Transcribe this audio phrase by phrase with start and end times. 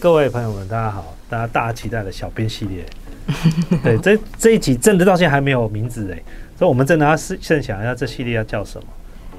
[0.00, 1.04] 各位朋友们，大家好！
[1.28, 2.84] 大家大家期待的小编系列，
[3.82, 6.22] 对，这这一集真的到现在还没有名字哎，
[6.56, 8.86] 所以我们真的要试设想一下这系列要叫什么。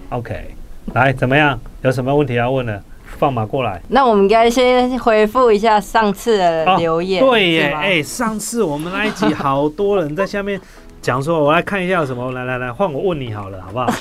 [0.09, 0.53] OK，
[0.93, 1.59] 来怎么样？
[1.81, 2.83] 有什么问题要问的？
[3.17, 3.81] 放马过来。
[3.87, 7.25] 那我们应该先回复一下上次的留言。
[7.25, 10.59] 对耶，哎，上次我们那一集好多人在下面
[11.01, 12.31] 讲说，我来看一下有什么。
[12.33, 13.91] 来来来，换我问你好了，好不好？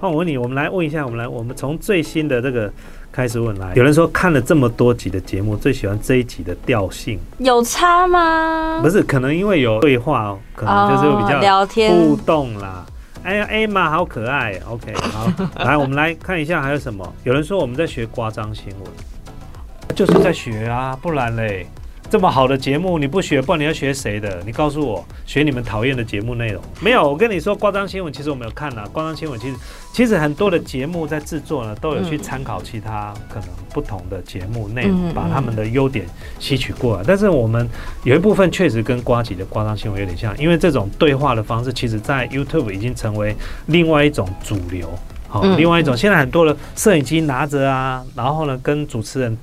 [0.00, 2.72] 换我问你，我们来问一下，我们来，我们从最新的这个。
[3.10, 8.80] 开始问来，有人说看了这么多集的节目，最喜欢这一集的调性，有差吗？
[8.82, 12.84] 不是，可能因为有对话哦，可能就是比较聊天互动啦。
[13.24, 15.26] 哎呀，艾玛好可爱，OK，好，
[15.64, 17.14] 来我们来看一下还有什么。
[17.24, 21.66] 有人说我们在学夸张新闻，就是在学啊，不然嘞。
[22.10, 24.42] 这么好的节目你不学，不然你要学谁的？
[24.46, 27.06] 你告诉我，学你们讨厌的节目内容没有？
[27.06, 28.88] 我跟你说，夸张新闻其实我没有看啊。
[28.94, 29.56] 夸张新闻其实
[29.92, 36.06] 其实很多的节目在制作呢，都有去参考其他可能不同的节目内容，把他们的优点
[36.38, 37.04] 吸取过来。
[37.06, 37.68] 但是我们
[38.04, 44.88] 有一部分确实跟瓜吉的夸张新闻有点像，因为这种对话的方式，其实在 YouTube 已经成为另外一种主流。
[45.28, 49.36] 好，另外一种现在很多的摄影机拿着啊，然后呢跟主持人。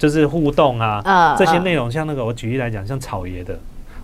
[0.00, 3.56] 就是互动啊，这些内容像那个，我举例来讲，像草爷的，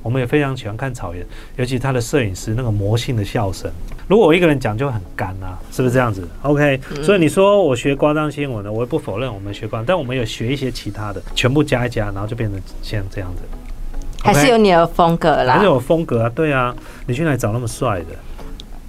[0.02, 1.24] 我们也非常喜欢看草爷，
[1.56, 3.70] 尤其他的摄影师那个魔性的笑声。
[4.06, 13.42] 如果我一个人讲就很干啊，是不是这样子？OK，所以你说我学夸张新闻的，我也不否认我们学夸张，但我们有学一些其他的，全部加一加，然后就变成像这样子。
[14.22, 16.30] 还是有你的风格啦，还是有风格啊？
[16.34, 18.06] 对啊，你去哪里找那么帅的？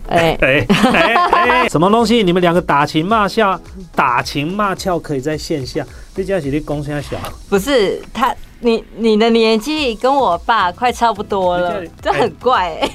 [0.10, 1.70] 哎 哎哎哎！
[1.70, 2.24] 什么东西？
[2.24, 3.60] 你们两个打情骂俏，
[3.94, 5.86] 打情骂俏可以在线下。
[6.18, 7.16] 这家是你公司小？
[7.48, 12.90] 不是他，你你的年纪跟我爸快差不多了，这很怪哎。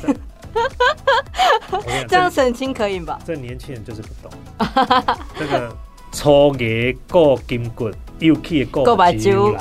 [2.08, 3.20] 这样澄清可以吧？
[3.24, 4.32] 这年轻人就是不懂。
[5.38, 5.72] 这个
[6.10, 9.56] 粗牙过金棍，又气过白酒。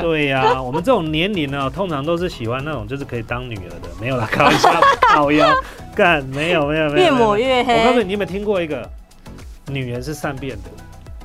[0.00, 4.70] 对呀， 我们这种年龄呢，通常都是喜欢那种就是可以当女儿的，没有啦，开玩笑，
[5.08, 5.52] 好腰。
[5.92, 7.80] 干没有没有没有，越抹越黑。
[7.80, 8.88] 我告诉你，你有没有听过一个
[9.66, 10.70] 女人是善变的，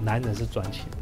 [0.01, 0.96] 男人是专情的，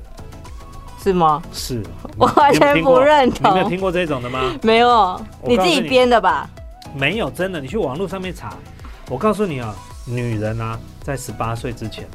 [1.06, 1.40] 是吗？
[1.54, 1.84] 是，
[2.18, 3.52] 我完全不认同。
[3.52, 4.40] 你没有听过这种的吗？
[4.64, 6.50] 没有，你自己编的吧？
[6.96, 8.52] 没有，真的，你去网络上面查。
[9.08, 12.08] 我告诉你啊，女人啊，在十八岁之前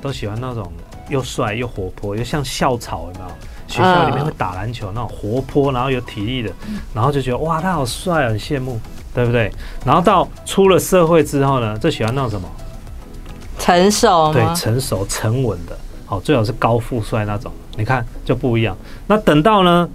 [0.00, 0.72] 都喜欢那种
[1.08, 3.26] 又帅又活泼又像校草，有没有？
[3.66, 6.52] 学校里面会打篮球那种活泼然后有体力的，
[6.94, 8.78] 然后就觉得哇，他好帅，很羡慕。
[9.12, 9.50] 对不对？
[9.82, 12.46] 然后到出了社会之后呢，就喜欢那种什么
[13.58, 15.74] 成熟，对，成熟沉稳的，
[16.04, 17.50] 好，最好是高富帅那种。
[17.76, 18.76] 你看就不一样。
[19.06, 19.88] 那等到呢，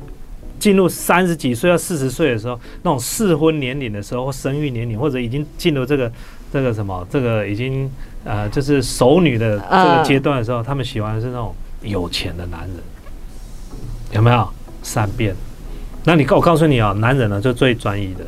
[0.59, 6.12] 进入三十几岁到四十岁的时候，那种适婚年龄的时候，或生育年龄，或者已经进入这个
[6.53, 7.90] 这个什么，这个已经
[8.24, 12.78] 呃，就是熟女的这个阶段的时候，他们喜欢的是那种有钱的男人，
[14.12, 14.47] 有没有
[14.84, 15.36] 善变？
[16.03, 18.25] 那你告我告诉你啊，男人呢就最专一的。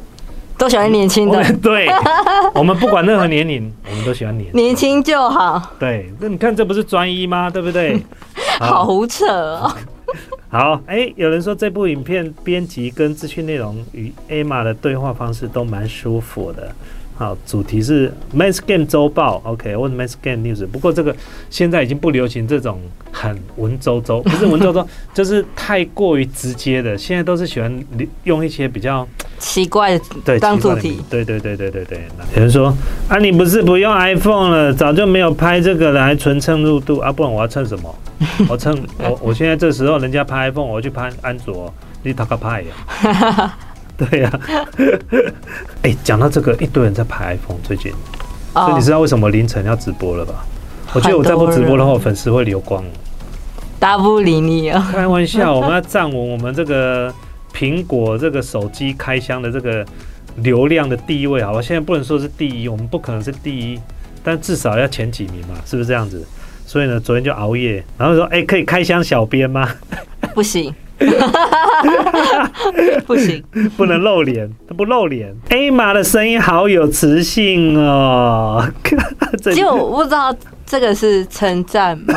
[0.56, 1.90] 都喜欢年轻的，对，
[2.53, 5.59] 我们不管任何年龄，我们都喜欢年年轻就好。
[5.80, 7.50] 对，那你看这不是专一吗？
[7.50, 8.00] 对不对？
[8.63, 9.72] 好胡扯哦。
[10.50, 16.72] 好，哎，有人说这部影片编辑跟资讯内容与 Emma 的对话方式都蛮舒服的。
[17.16, 20.66] 好，主题是 Men's Game 周报，OK，或者 Men's Game News。
[20.66, 21.16] 不过这个
[21.50, 22.81] 现在已经不流行这种
[23.12, 26.97] 很文绉绉， 不是文绉绉，就是太过于直接的。
[26.97, 27.85] 现在都是喜欢
[28.24, 29.07] 用一些比较
[29.38, 31.00] 奇怪的当主题。
[31.07, 32.01] 对对对对对对。
[32.35, 32.75] 有人说
[33.07, 37.12] 啊，你不是不用 iPhone 了，早就没有拍这个了，还纯蹭热度啊？
[37.12, 37.95] 不然我要蹭什么？
[38.50, 43.57] 我蹭我我现在这时候人家拍 iPhone，我去拍安卓，你打个拍呀？
[44.09, 44.40] 对呀，
[45.84, 47.92] 哎，讲到这个，一堆人在拍 iPhone，最近，
[48.54, 50.46] 所以你知道为什么凌晨要直播了吧？
[50.94, 52.84] 我觉得我再不直播的话，粉丝会流光。
[53.80, 54.88] 大不理你啊！
[54.94, 57.14] 开玩笑，我们要站稳我们这个
[57.54, 59.86] 苹果这个手机开箱的这个
[60.38, 61.62] 流量的第一位，好吧？
[61.62, 63.80] 现在不能说是第一，我们不可能是第一，
[64.24, 66.25] 但至少要前几名嘛，是不是这样子？
[66.66, 69.69] 所以呢，昨天就熬夜，然后说，哎，可以开箱小编吗？
[70.34, 70.74] 不行。
[73.06, 73.44] 不行，
[73.76, 75.36] 不能露脸，他不露脸。
[75.50, 78.66] A 玛的声音好有磁性哦，
[79.56, 80.36] 就我不知道
[80.66, 82.14] 这个是称赞吗？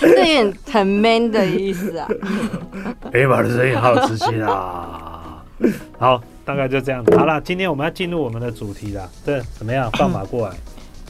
[0.00, 2.08] 这有点很 man 的意思啊。
[3.12, 5.42] A 玛的声音好有磁性啊。
[5.98, 7.16] 好，大概就这样子。
[7.18, 9.08] 好了，今天我们要进入我们的主题了。
[9.24, 9.90] 对怎么样？
[9.92, 10.54] 放马过来。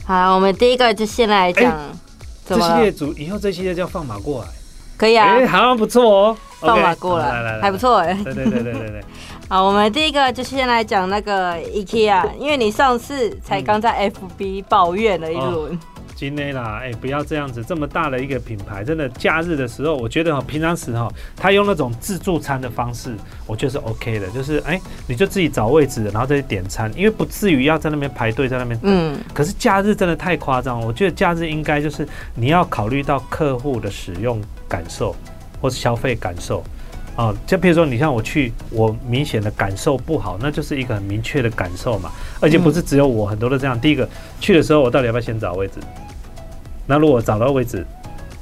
[0.05, 1.73] 好，我们第一个就先来讲，
[2.45, 4.47] 这系列主以后这系列叫放马过来。
[5.01, 8.13] 可以啊，好像不错哦，放马过来，来来来，还不错哎。
[8.23, 9.03] 对对对对对对。
[9.49, 15.77] 好，我们第一个就先来讲那个 IKEA，因为你上次才刚在 FB 抱怨了一轮，
[16.13, 23.15] 今天啦，哎，不要这样子，这么大的一个品牌，真的假日的时候，我觉得哈，平常时哈，他用那种自助餐的方式，
[23.47, 28.91] 我觉得是 OK 的，就是哎，你就自己找位置，然后再去点餐，因为不至于要在那边排队，在那边等。
[28.93, 29.17] 嗯。
[29.33, 34.39] 可是假日真的太夸张了，我觉得假日应该就是你要考虑到客户的使用
[34.71, 35.13] 感受
[35.59, 36.63] 或是消费感受。
[37.17, 42.09] 啊，就比如说你像我去，我明显的感受不好，那就是一个很明确的感受嘛。
[42.39, 43.77] 而且不是只有我，很多都这样。
[43.77, 44.07] 第一个
[44.39, 45.73] 去的时候，我到底要不要先找位置？
[46.87, 47.85] 那如果找到位置，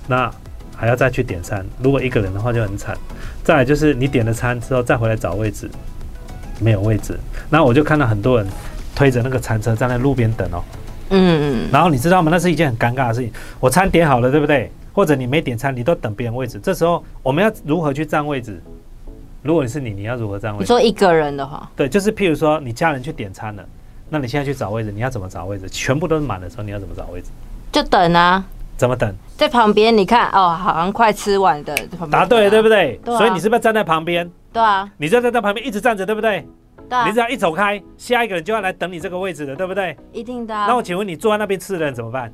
[0.08, 0.32] 那
[0.78, 1.66] 还要再去点餐。
[1.82, 2.96] 如果一个人的话就很惨。
[3.44, 5.68] 再来就是你点了餐之后再回来找位置，
[6.60, 7.20] 没有位置。
[7.50, 8.48] 那我就看到很多人
[8.96, 10.64] 推着那个餐车站在路边等哦。
[11.10, 11.70] 嗯嗯。
[11.72, 12.30] 然后你知道吗？
[12.32, 13.32] 那是一件很尴尬的事情。
[13.60, 14.72] 我餐点好了，对不对？
[14.94, 18.62] 或者你没点餐，你都等别人位置，这时候我们要如何去占位置？
[19.42, 20.64] 如果你是你，你要如何占位置？
[20.64, 23.66] 你说一个人的话，对，就是譬如说你家人去点餐了，
[24.10, 25.70] 那你现在去找位置，你要怎么找位置？
[25.70, 27.30] 全部都是满的时候，你要怎么找位置？
[27.72, 28.44] 就等啊。
[28.76, 29.14] 怎么等？
[29.36, 31.76] 在旁边，你看哦，好像快吃完的。
[32.10, 32.98] 答对了，对不对？
[33.06, 34.30] 所以你是不是站在旁边？
[34.54, 34.90] 对啊。
[34.96, 36.48] 你就在在旁边一直站着，对不对？
[36.90, 37.06] 对。
[37.06, 39.98] 你只要一走开，下一个人就要来等你这个位置的，对不对？
[40.14, 40.54] 一定的。
[40.54, 42.32] 那我请问你坐在那边吃的人怎么办？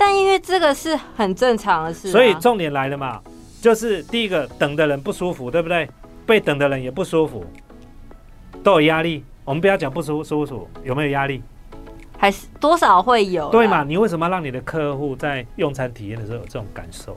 [0.00, 3.20] 但因为这个是很正常的事，所以重点来了嘛，
[3.60, 5.86] 就是第一个等的人不舒服，对不对？
[6.24, 7.44] 被等的人也不舒服，
[8.64, 9.22] 都有压力。
[9.44, 11.42] 我们不要讲不舒舒服，有没有压力？
[12.16, 13.50] 还是多少会有？
[13.50, 13.84] 对嘛？
[13.84, 17.14] 你为什么让你的客户在用餐体验的时候有这种感受？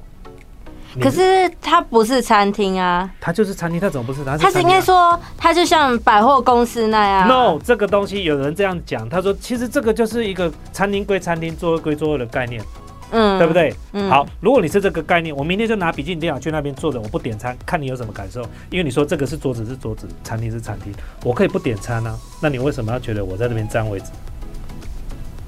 [1.01, 4.23] 可是它不是餐厅啊，它就是餐厅，它怎么不是？
[4.23, 7.27] 它是应该说，它就像百货公司那样。
[7.27, 12.63] No，这个东西有人这样讲，他说其实这个就是一个餐厅归餐厅，座位归座位的概念，
[13.11, 13.73] 嗯，对不对？
[13.93, 14.09] 嗯。
[14.09, 18.41] 好，如果你是这个概念，我明天就拿笔记本电脑去那边坐着，我不点餐，看你有什么感受。
[18.69, 20.93] 因为你说这个是桌子是桌子，餐厅是餐厅，
[21.23, 22.15] 我可以不点餐啊。
[22.39, 24.05] 那你为什么要觉得我在那边占位置？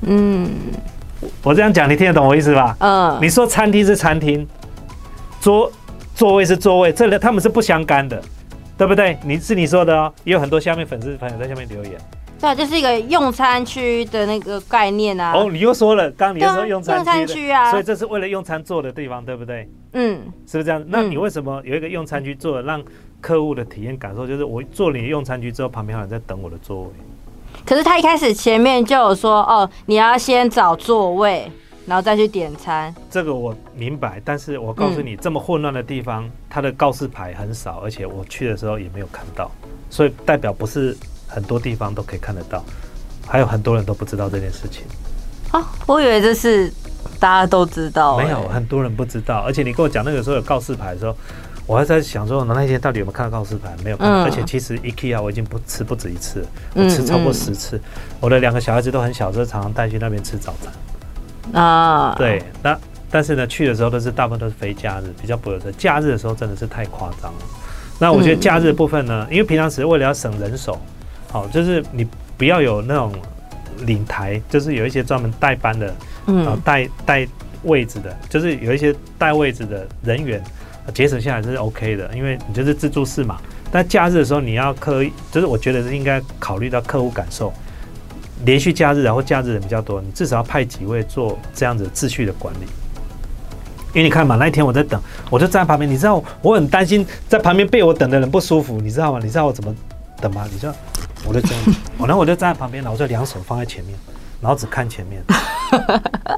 [0.01, 0.49] 嗯，
[1.43, 2.75] 我这样讲你听得懂我意思吧？
[2.79, 3.19] 嗯。
[3.21, 4.47] 你说餐厅是餐厅。
[5.45, 5.71] 座
[6.15, 8.19] 座位是座位，这里他们是不相干的，
[8.75, 9.15] 对不对？
[9.23, 11.93] 你是你说的哦，也有很多下面粉丝朋友在下面留言。
[12.41, 15.33] 对，就是一个用餐区的那个概念啊。
[15.35, 19.69] 哦，你又说了，刚你又说用餐区啊，所以这是为了用餐坐的地方，对不对？
[19.93, 20.83] 嗯，是不是这样？
[20.87, 22.83] 那你为什么有一个用餐区坐，让
[23.21, 26.89] 客户的体验感受就是我坐你用餐区之后，旁边有人在等我的座位？
[27.63, 31.51] 可是他一开始前面就有说，哦，你要先找座位。
[31.85, 39.51] 然后再去点餐，这个我明白，但是我告诉你，这么混乱的地方，它的告示牌很少，而且我去的时候也没有看到，
[39.89, 40.97] 所以代表不是
[41.27, 42.63] 很多地方都可以看得到，
[43.27, 44.83] 还有很多人都不知道这件事情。
[45.51, 46.73] 啊，我以为这是
[47.19, 51.15] 大家都知道，没有很多人不知道，而且你跟我讲那个时候有告示牌的时候，
[51.67, 53.71] 我还在想说，那那天到底有没有看到告示牌？
[53.83, 56.43] 没有看，而且其实 IKEA 我已经不吃不止一次，
[56.73, 57.79] 我吃超过十次，
[58.19, 60.73] 我的两个小孩子都很小，时候常常带去那边吃早餐。
[61.53, 62.77] 啊，对，那
[63.09, 65.71] 但是呢，去的时候都是大部分都是非假日，比较不有的。
[65.73, 67.39] 假日的时候真的是太夸张了。
[67.99, 70.77] 那我觉得假日部分呢，因为平常时为了要省人手，
[71.31, 72.05] 好，就是你
[72.37, 73.13] 不要有那种
[73.81, 75.95] 领台，就是有一些专门代班的，
[76.25, 77.27] 嗯，带带
[77.63, 80.43] 位置的，就是有一些带位置的人员，
[80.93, 83.37] 节省下来是 OK 的，因为你就是自助式嘛。
[83.71, 87.53] 但假日的时候你要刻意，就是我觉得是应该考虑到客户感受。
[88.45, 92.67] 连续假日，然后假日人比较多，你至少要派几位做这样子秩序的管理。
[93.93, 99.19] 因为你看嘛，那一天我在等，我就站在旁边，你知道我很担心在旁边被我等的人不舒服，你知道吗？
[99.23, 99.73] 你知道我怎么
[100.21, 100.45] 等吗？
[100.51, 100.75] 你知道，
[101.25, 101.63] 我就这样，
[101.97, 103.97] 我然后我就站在旁边，然后我就两手放在前面，
[104.41, 105.23] 然后只看前面。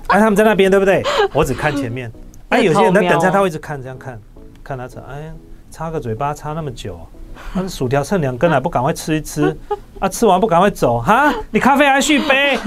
[0.08, 1.04] 哎，他们在那边对不对？
[1.34, 2.12] 我只看前面。
[2.50, 4.20] 哎，有些人在等餐，他会一直看这样看，
[4.64, 5.34] 看他吃，哎，
[5.72, 7.00] 擦个嘴巴擦那么久。
[7.54, 9.56] 那薯条剩两根了，不赶快吃一吃
[10.00, 10.08] 啊！
[10.08, 11.34] 吃完不赶快走哈？
[11.52, 12.58] 你咖啡还续杯？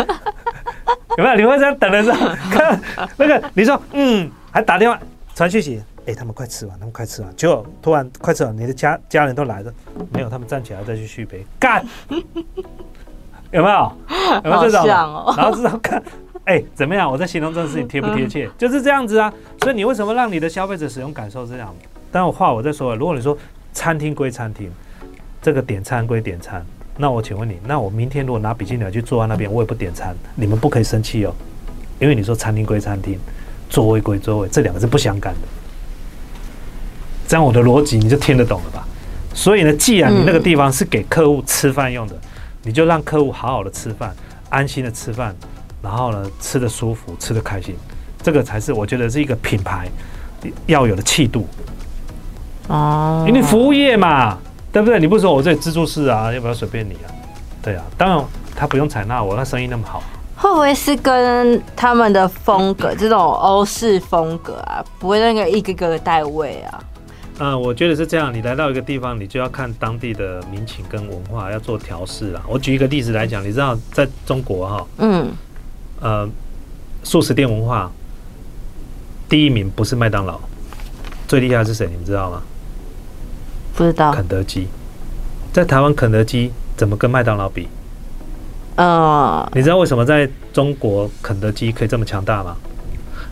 [1.19, 1.37] 有没有？
[1.37, 2.81] 你会这样等的时候看
[3.17, 3.43] 那个？
[3.55, 4.99] 你说嗯，还打电话
[5.35, 9.73] 传讯息，哎，他们快吃完，他们快吃完，结果突然快吃完，你的家家人都来了，
[10.13, 10.29] 没有？
[10.29, 11.85] 他们站起来再去续杯，干？
[13.53, 13.93] 有没有？
[14.45, 14.87] 有没有这种？
[14.87, 15.07] 然
[15.45, 16.03] 后这种看，
[16.45, 17.11] 哎，怎么样？
[17.11, 18.49] 我在形容这件事情贴不贴切？
[18.57, 19.33] 就是这样子啊。
[19.61, 21.75] 所以你为什么让你的消费者使用感受这样？
[22.13, 23.37] 但我话我在说，如果你说。
[23.73, 24.71] 餐厅归餐厅，
[25.41, 26.65] 这个点餐归点餐。
[26.97, 31.35] 那我请问你，那我明天如果拿笔记本去坐在那边，我也不点餐，你们不可以生气哦，
[31.99, 33.19] 因为你说餐厅归餐厅，
[33.69, 35.41] 座位归座位，这两个是不相干的。
[37.27, 38.87] 这样我的逻辑你就听得懂了吧？
[39.33, 42.15] 所以呢，既然你那个地方是给客户吃饭用的，
[42.65, 44.15] 你就让客户好好的吃饭，
[44.49, 45.35] 安心的吃饭，
[45.81, 47.75] 然后呢，吃的舒服，吃的开心，
[48.23, 49.89] 这个才是我觉得是一个品牌
[50.67, 51.47] 要有的气度。
[52.71, 54.39] 哦，因为服务业嘛，
[54.73, 55.01] 对不对？
[55.01, 57.11] 你不说我这里自助式啊，要不要随便你啊？
[57.61, 58.25] 对啊，当然
[58.55, 60.03] 他不用采纳我，他生意那么好。
[60.37, 66.81] 会不会是跟他们的风格这种欧式风格啊，不会那个一个个带位啊？
[67.41, 68.33] 嗯，我觉得是这样。
[68.33, 72.41] 你来到一个地方，你就要看当地的民情跟文化，要做调试啦。
[72.47, 75.31] 我举一个例子来讲，你知道在中国哈，嗯，
[76.01, 76.29] 呃，
[77.03, 77.91] 素食店文化
[79.29, 80.39] 第一名不是麦当劳，
[81.27, 81.87] 最厉害是谁？
[81.87, 82.43] 你们知道吗？
[83.81, 84.13] 不知道。
[84.13, 84.69] 肯德基。
[85.55, 87.67] 在台湾，肯德基怎么跟麦当劳比？
[88.77, 92.55] 嗯，你知道为什么在中国肯德基可以这么强大吗？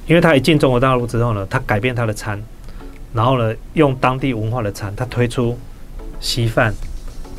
[0.06, 2.42] 因为他一进中国大陆之后呢，他改变他的餐，
[3.12, 5.54] 然后呢，用当地文化的餐，他推出
[6.18, 6.74] 稀饭，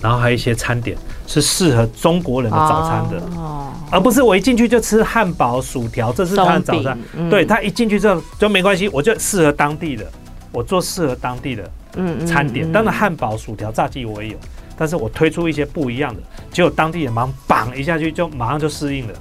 [0.03, 6.95] 然后还有一些餐点是适合中国人的早餐的，哦，而不是我一进去就吃汉堡、薯条，这是他的早餐。
[7.17, 10.05] 嗯对他一进去之后就没关系，我就适合当地的，
[10.51, 11.63] 我做适合当地的
[11.95, 12.69] 嗯嗯餐点。
[12.69, 14.37] 嗯当然，汉堡、薯条、炸鸡我也有，
[14.77, 19.13] 但是我推出一些不一样的，结果当地人忙绑一下去就马上就适应了。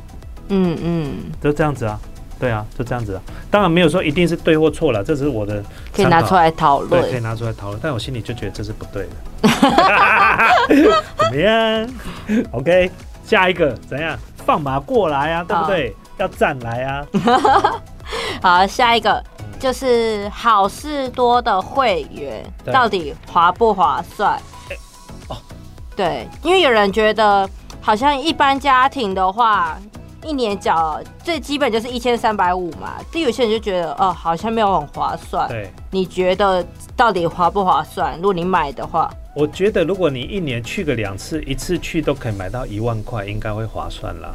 [0.48, 2.00] 嗯嗯，就这样子啊，
[2.40, 3.22] 对啊，就这样子啊。
[3.50, 5.62] 当然没有说一定是对或错了，这只是我的
[5.94, 7.20] 可以拿出来讨论对，可以。
[7.20, 7.80] 拿出来讨论。
[7.82, 9.10] 但我心里就觉得这是不对的。
[11.18, 11.88] 怎么样
[12.52, 12.90] ？OK，
[13.24, 14.18] 下一个怎样？
[14.46, 15.94] 放马过来啊，对不对？
[16.16, 17.06] 要站来啊。
[18.42, 19.22] 好，下一个
[19.58, 24.40] 就是好事多的会员到底划不划算？
[25.28, 25.36] 哦
[25.96, 27.48] 对，因为有人觉得
[27.80, 29.76] 好像一般家庭的话，
[30.22, 35.48] 一年缴最基本就是一千三百五嘛，但有些人就觉得哦，好像没有很划算。
[35.48, 36.64] 对，你觉得
[36.96, 38.14] 到底划不划算？
[38.16, 44.34] 如果你买的话，我觉得如果你一年去个两次，一次去都可以买到一万块，应该会划算啦。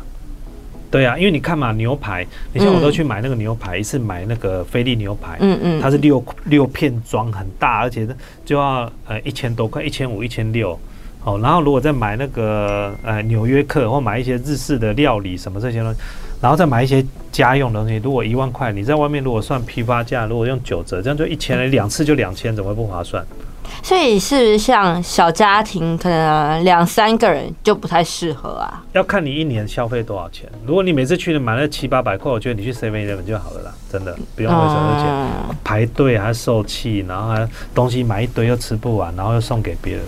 [0.93, 2.23] 对啊，因为你看嘛，牛排，
[2.53, 8.07] 你像我都去买那个牛排，一次买那个菲力牛排，嗯嗯，它是六六片装很大，而且
[8.45, 10.79] 就要呃一千多块，一千五、一千六。
[11.23, 15.99] 哦，然后如果再买那个呃纽约客或买一些日式的料理什么这些东西，
[16.39, 23.25] 然后再买一些家用的东西，如果一万块，你在外面如果算批发价，如果用九折，这样就一千，两次就两千，怎么会不划算？
[23.81, 28.83] 所以是不是像小家庭，可能两三个人就不太适合啊？
[28.93, 30.49] 要看你一年消费多少钱。
[30.65, 35.07] 如果你每次去买那七八百块，我觉得你去 Seven Eleven 就好了啦，真的不用为什么钱。
[35.07, 40.03] 嗯排队还受气，然后还东西买一堆又吃不完，然后又送给别人。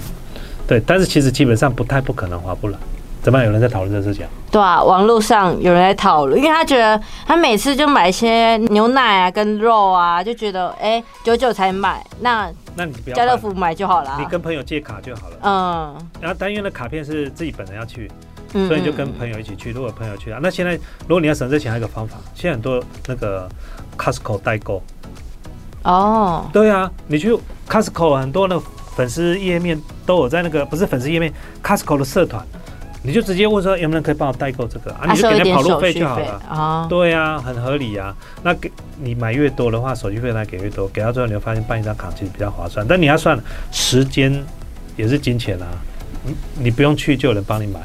[0.67, 2.77] 对，但是其实基本上不太不可能划不来。
[3.25, 3.47] 怎么样？
[3.47, 4.23] 有人在讨论这事情？
[4.51, 14.15] 对啊，网络上有人在讨论，因为他觉得他每次就买一些牛奶啊跟肉啊，就觉得哎九九才买，那那你不要家乐福买就好了。
[14.19, 15.37] 你跟朋友借卡就好了。
[15.41, 18.11] 嗯，然后但因为那卡片是自己本人要去，
[18.53, 19.71] 嗯所以你就跟嗯朋友一起去。
[19.71, 20.73] 如果朋友去啊，那现在
[21.07, 23.49] 如果你要省这钱，还有一个方法，现在很多那个
[23.97, 24.83] Costco 代购。
[25.81, 27.35] 哦，对啊，你去
[27.67, 28.63] Costco 很多那个
[28.95, 32.45] 粉丝页面都有在那个不是粉丝页面，Costco 的社团，
[33.05, 36.41] 你就直接问说有没有人可以帮我代购这个啊，你就给他跑路费费就好了。
[36.49, 36.87] 啊。
[36.89, 38.15] 对啊，很合理啊。
[38.43, 42.85] 那给你买越多的话，手续费来给越多，给到最后你会发现办一张卡其实比较划算。
[42.87, 43.39] 但你要算
[43.71, 44.43] 时间
[44.97, 45.67] 也是金钱啊，
[46.23, 47.79] 你你不用去就有人帮你买，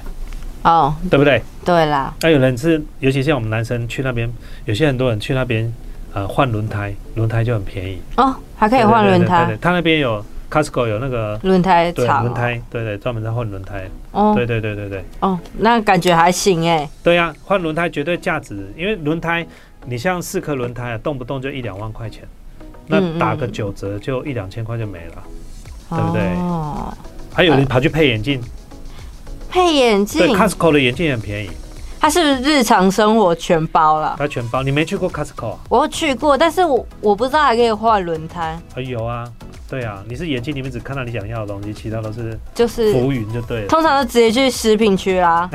[0.63, 1.43] 哦，对不对？
[1.65, 4.33] 对啦，那有人是，尤其像我们男生去那边，
[4.65, 5.71] 有些很多人去那边
[6.15, 15.05] 呃换轮胎，轮胎就很便宜，哦，还可以换轮胎对对对对，他那边有 Costco 有那个轮胎对厂哦轮胎，对对，专门在换轮胎，哦对对对对对。
[15.21, 16.89] 哦，那感觉还行哎。
[17.03, 19.47] 对呀、换轮胎绝对价值，因为轮胎
[19.87, 22.25] 你像四颗轮胎啊，动不动就一两万块钱，
[22.87, 25.23] 那打个嗯九折就一两千块就没了。
[25.91, 26.93] 对不对哦，
[27.33, 28.41] 还有人跑去配眼镜，
[29.49, 31.51] 配眼对镜，，Costco 的眼镜很便宜，
[31.99, 34.15] 它是不是日常生活全包了？
[34.19, 34.63] 它全包。
[34.63, 35.59] 你没去过 Costco 啊？
[35.69, 39.25] 我有去过，但是我我不知道还可以换轮胎，啊有啊，
[39.71, 43.69] 对啊，你是眼睛里面只看到你想要的东西，其他都是就是浮云就对了。
[43.69, 45.49] 通常都直接去食品区啦，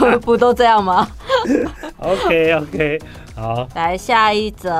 [0.00, 1.06] 不 不都这样吗
[1.98, 2.98] ？OK OK，
[3.36, 4.70] 好，来下一则，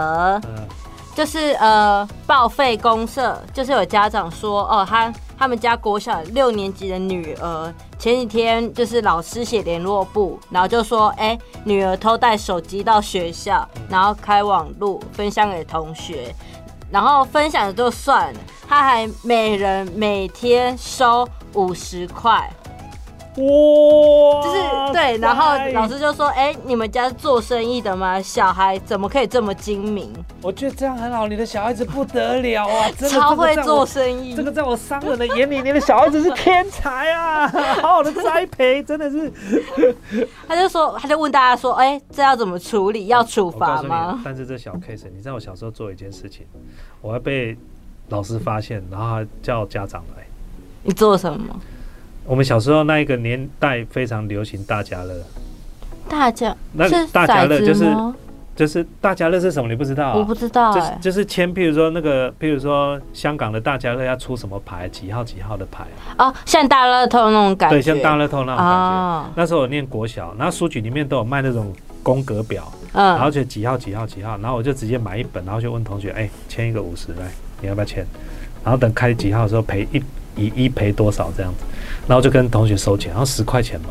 [0.47, 0.67] 嗯，
[1.15, 16.35] 就是呃报废公社，就是有家长说哦，他他们家国小六年级的女儿前几天就是老师写联络簿，然后就说哎、女儿偷带手机到学校，然后开网路分享给同学。
[16.91, 22.49] 然后分享的就算了，他还每人每天收五十块，
[23.37, 28.21] 哇，就是对，然后老师就说：“哎、你们家是做生意的吗？
[28.23, 30.13] 小孩怎么可以这么精明？
[30.41, 34.35] 我觉得这样很好，你的小孩子不得了啊， 真的超会做生意。
[34.35, 37.49] 这个在我商人的眼里，你的小孩子是天才啊，
[37.83, 39.33] 好好的栽培，真的是。
[40.47, 43.09] 他就说，他就问大家说：“哎、这要怎么处理？
[43.09, 46.47] 要处罚吗但是这小 case，你知道我小时候做一件事情，
[47.01, 47.57] 我还被
[48.11, 50.25] 老师发现，然后还叫家长来。？”
[50.87, 51.61] 你做什么？
[52.27, 55.15] 我们小时候那一个年代非常流行大家乐，
[56.09, 57.87] 大家那是大家乐就是
[58.57, 59.69] 就是大家乐是什么？
[59.69, 60.15] 你不知道、啊？
[60.17, 65.85] 我不知道就是哎、就是签，譬如说那个，譬如说香港的大家乐要出什么牌，几号几号的牌，
[66.19, 68.73] 哦，像大乐透那种感觉，对，像大乐透那种感觉。
[68.73, 77.29] 啊，那时候我念国小，然后书局里面都有卖那种宫格表，嗯然后嗯，就几号几号几号，然后我就直接买一本，然后就问同学，哎、签一个五十来，
[77.61, 78.07] 你要不要签？
[78.63, 80.01] 然后等开几号的时候赔一
[80.37, 81.65] 以一赔多少这样子，
[82.07, 83.91] 然后就跟同学收钱，然后十块钱吧，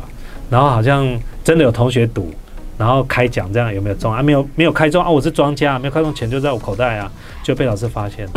[0.50, 1.06] 然后好像
[1.42, 2.32] 真的有同学赌。
[2.76, 4.20] 然后开奖这样有没有中啊？
[4.20, 5.08] 没有没有开中啊！
[5.08, 7.08] 我是庄家，没有开中钱就在我口袋啊，
[7.40, 8.32] 就被老师发现了，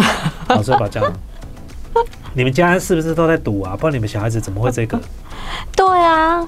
[0.49, 1.11] 老师把这样，
[2.35, 3.75] 你们家是不是都在赌啊？
[3.75, 4.99] 不然你们小孩子怎么会这个？
[5.75, 6.47] 对啊，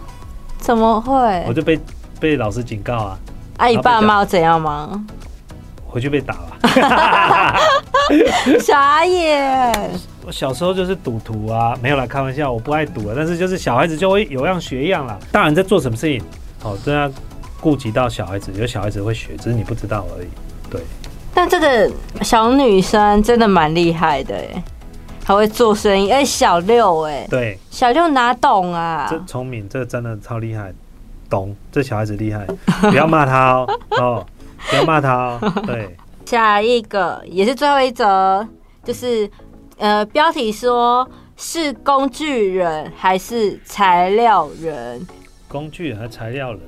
[0.60, 1.52] 怎么会我？
[1.52, 1.80] 就被
[2.20, 3.20] 被老师警告啊，
[3.58, 5.04] 啊，你然后被讲爸妈有怎样吗？
[5.90, 7.60] 回去被打了。
[8.60, 9.74] 傻眼，
[10.26, 15.18] 我小时候就是赌徒啊，没有啦，开玩笑，我不爱赌啊，但是就是小孩子就会有样学样啦。
[15.32, 16.24] 大人在做什么事情，
[16.64, 17.12] 哦，都要
[17.60, 20.28] 顾及到小孩子，有小孩子会学，只是你不知道而已。
[20.72, 20.82] 对，
[21.34, 21.92] 但这个
[22.22, 24.64] 小女生真的蛮厉害的哎，
[25.24, 29.08] 还会做生意，哎，小六哎，对，小六哪懂啊？
[29.10, 30.74] 这聪明，这真的超厉害，
[31.30, 32.48] 懂，这小孩子厉害，
[32.90, 34.26] 不要骂他哦，哦，
[34.70, 38.48] 不要骂他哦，对，下一个也是最后一则，
[38.84, 39.30] 就是
[39.78, 45.08] 呃，标题说是工具人还是材料人？
[45.48, 46.62] 工具人和材料人，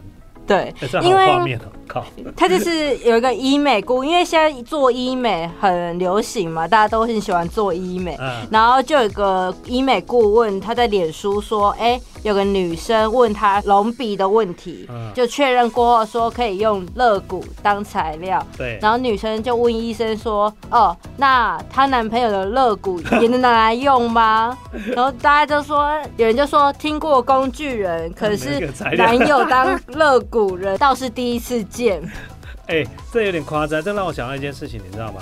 [0.48, 2.04] 对，因为画面哦，靠，
[2.36, 8.18] 他就是有一个医美顾，因为现在做医美很流行嘛，大家都很喜欢做医美。
[8.22, 24.58] 嗯，然后就有一个医美顾问，他在脸书说，哎、有个女生问他隆鼻的问题，嗯就确认过后说可以用肋骨当材料，对，然后女生就问医生说：“哦，那她男朋友的肋骨也能拿来用吗？”
[24.96, 28.60] 然后大家就说，有人就说听过工具人，可是
[28.98, 32.01] 男友当肋骨人倒是第一次见。
[32.68, 35.22] 哎、这有点夸张，这让我想到一件事情，你知道吗？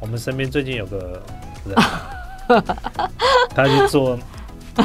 [0.00, 1.22] 我们身边最近有个
[1.64, 1.76] 人，
[3.54, 4.18] 他去做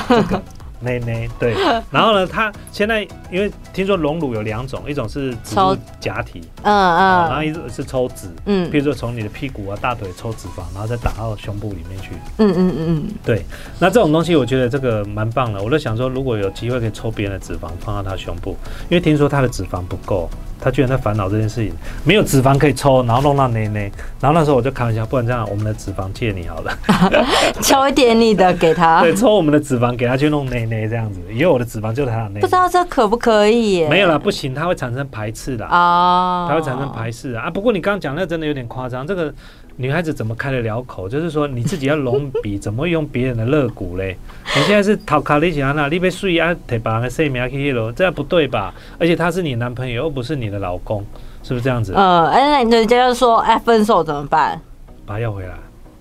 [0.07, 0.41] 这个
[0.79, 1.53] 内内，对，
[1.91, 12.11] 然后呢，他现在因为听说龙乳有两种，一种是植入抽假体，嗯嗯然后嗯一直是抽脂，嗯比如说从你的屁股啊、大腿抽脂肪，然后再打到胸部里面去。
[12.37, 13.45] 嗯嗯嗯对，
[13.79, 15.61] 那这种东西我觉得这个蛮棒的。
[15.61, 18.55] 我就想说，如果有机会可以抽别人的脂肪放到他胸部，
[18.89, 23.91] 因为听说他的脂肪不够，他居然在烦恼这件事情，没有脂肪可以抽，然后弄到内内。
[24.21, 26.77] 然后那时候我就开玩笑，不然这样，我们的脂肪借你好了，
[27.11, 27.25] 嗯，
[27.61, 29.01] 抽一点你的给他。
[29.03, 32.51] 对，抽我们的脂肪给他去弄内内这样子，以后我的脂肪就是他的内不知。
[32.51, 33.89] 道这可不可以耶？
[33.89, 35.65] 没有啦，不行，它会产生排斥的。
[35.89, 37.45] 哦，它会产生排斥啊！
[37.45, 39.33] 啊不过你刚刚讲那个真的有点夸张，这个
[39.77, 41.09] 女孩子怎么开得了口？
[41.09, 44.17] 就是说你自己要隆鼻，怎么会用别人的肋骨嘞？
[44.55, 48.73] 你现在是讨卡利安娜，你被睡啊，得把人的性命去了，这样不对吧？
[48.99, 51.03] 而且他是你男朋友，又不是你的老公，
[51.43, 51.93] 是不是这样子？
[51.93, 54.59] 呃，哎，那人家就说，哎，分手怎么办？
[55.05, 55.53] 把他要回来。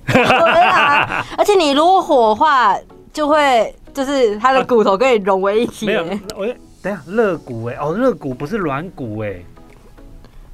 [0.07, 2.75] 对啊，而且你如果火化，
[3.13, 6.05] 就会就是他的骨头跟你融为一体没有。，
[6.37, 6.47] 我
[6.83, 9.35] 等一下肋骨哎、哦，肋骨不是软骨哎、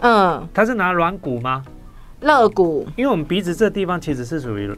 [0.06, 1.64] 嗯，他是拿软骨吗？
[2.20, 4.70] 肋骨，因为我们鼻子这地方其实是属于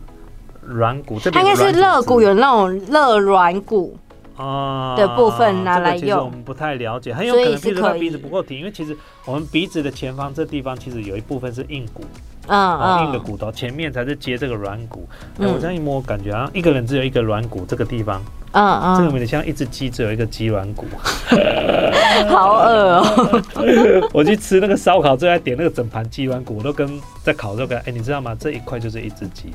[0.62, 3.98] 软骨，这它应该是肋骨有那种肋软骨，
[4.36, 6.26] 啊的部分拿来用。
[6.26, 12.04] 我们不太了解，很有可能，是他鼻子不够挺，因为其实我们鼻子的前方这地方其实有一部分是硬骨，
[12.46, 15.08] 嗯啊，硬的嗯骨头，前面才是接这个软骨。
[15.34, 20.86] 哎，嗯我这样一摸，感觉好像一个人只有一个软骨，这个地方，嗯嗯，这个有点像一只鸡只有一个鸡软骨。
[22.28, 23.42] 好饿哦。
[24.12, 26.88] 我去吃那个烧烤，最爱点那个整盘鸡软骨，我都跟
[27.22, 28.36] 在烤的时候跟他，哎，你知道吗？
[28.38, 29.52] 这一块就是一只鸡，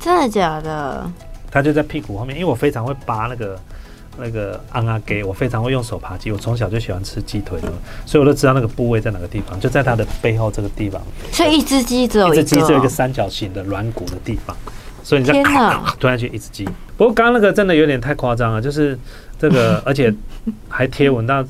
[0.00, 1.10] 真的假的？
[1.50, 3.58] 它就在屁股后面，因为我非常会扒那个。
[4.18, 7.72] 那个昂阿给，我非常会用手扒鸡，我从小就喜欢吃鸡腿的，
[8.06, 11.02] 所以我都知道那个部位在哪个地方，就在它的背后这个地方。
[11.32, 14.56] 所以一只鸡只有一只鸡只有一个三角形的软骨的地方，
[15.02, 16.64] 所以你在咔吞下去一只鸡。
[16.96, 18.98] 不过刚刚那个真的有点太夸张了，就是
[19.38, 20.14] 这个，而且
[20.68, 21.44] 还贴文到，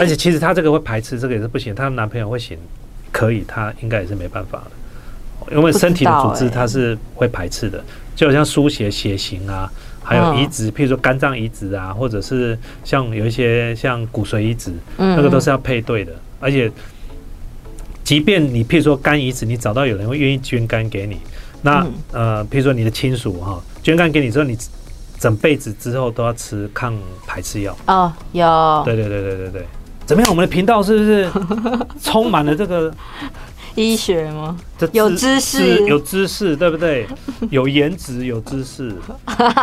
[0.00, 1.74] 而且其实她这个会排斥，这个也是不行。
[1.74, 2.58] 她的男朋友会行，
[3.12, 4.62] 可以，她应该也是没办法
[5.46, 7.82] 的，因为身体的组织它是会排斥的，
[8.16, 9.70] 就好像输血血型啊。
[10.04, 10.36] 还有嗯。
[10.38, 16.70] 移植，譬如说肝脏移植啊，或者是像有一些像骨髓移植，嗯那个都是要配对的，而且
[18.04, 21.18] 即便你譬如说肝移植，你找到有人会愿意捐肝给你，
[21.62, 21.92] 那、嗯。
[22.12, 24.56] 呃，譬如说你的亲属哈，捐肝给你之后，你
[25.18, 26.94] 整辈子之后都要吃抗
[27.26, 27.74] 排斥药。
[27.86, 28.82] 哦，有。
[28.84, 29.66] 对对对对对对，
[30.04, 30.30] 怎么样？
[30.30, 31.30] 我们的频道是不是
[32.02, 32.92] 充满了这个
[33.74, 34.56] 医学吗？
[34.78, 37.06] 这有知识有知识，对不对？
[37.50, 38.94] 有颜值，有知识，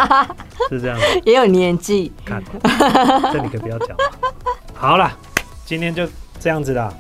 [0.70, 1.22] 是这样子。
[1.26, 2.42] 也有年纪，看，
[3.32, 3.96] 这你可不要讲。
[4.74, 5.12] 好了，
[5.66, 6.08] 今天就
[6.40, 6.94] 这样子啦。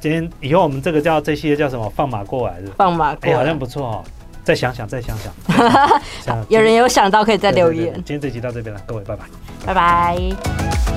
[0.00, 1.92] 今天以后我们这个叫这些叫什么？
[1.96, 2.68] 放马过来是？
[2.76, 3.58] 放马过哎，好像。
[3.58, 4.04] 不错哦。
[4.44, 5.32] 再想想，再想想。
[6.20, 9.24] 想有人有想到可以再留言，对今天这集到这边了，各位拜拜。
[9.64, 10.93] 拜拜。